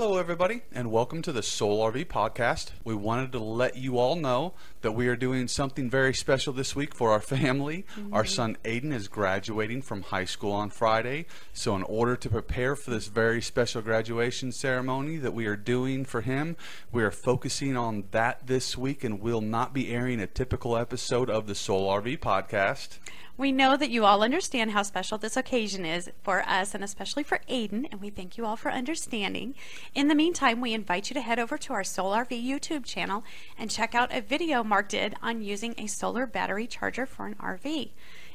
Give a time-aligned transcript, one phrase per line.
[0.00, 2.70] Hello, everybody, and welcome to the SOWLE RV podcast.
[2.84, 6.76] We wanted to let you all know that we are doing something very special this
[6.76, 7.84] week for our family.
[7.96, 8.14] Mm-hmm.
[8.14, 11.26] Our son Aiden is graduating from high school on Friday.
[11.52, 16.04] So, in order to prepare for this very special graduation ceremony that we are doing
[16.04, 16.56] for him,
[16.92, 21.28] we are focusing on that this week and will not be airing a typical episode
[21.28, 23.00] of the SOWLE RV podcast.
[23.38, 27.22] We know that you all understand how special this occasion is for us and especially
[27.22, 29.54] for Aiden, and we thank you all for understanding.
[29.94, 33.22] In the meantime, we invite you to head over to our SOWLE RV YouTube channel
[33.56, 37.36] and check out a video Mark did on using a solar battery charger for an
[37.36, 37.90] RV.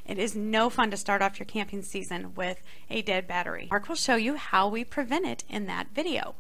[0.06, 3.68] It is no fun to start off your camping season with a dead battery.
[3.70, 6.36] Mark will show you how we prevent it in that video.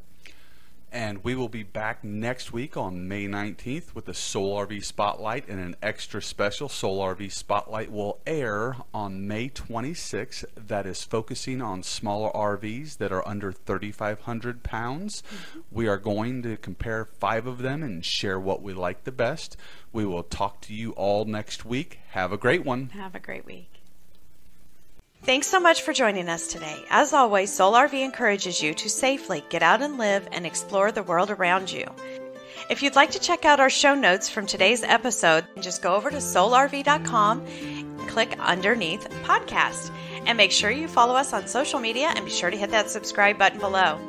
[0.93, 5.49] And we will be back next week on May 19th with the SOWLE RV Spotlight
[5.49, 11.63] and an extra special SOWLE RV Spotlight will air on May 26th that is focusing
[11.63, 15.23] on smaller RVs that are under 3,500 pounds.
[15.23, 15.59] Mm-hmm.
[15.71, 19.57] We are going to compare five of them and share what we like the best.
[19.91, 22.01] We will talk to you all next week.
[22.09, 22.89] Have a great one.
[22.89, 23.82] Have a great week.
[25.33, 26.85] Thanks so much for joining us today.
[26.91, 31.01] As always, SOWLE RV encourages you to safely get out and live and explore the
[31.01, 31.85] world around you.
[32.69, 36.11] If you'd like to check out our show notes from today's episode, just go over
[36.11, 37.47] to sowlerv.com,
[38.09, 39.89] click underneath podcast,
[40.27, 42.91] and make sure you follow us on social media and be sure to hit that
[42.91, 43.99] subscribe button below.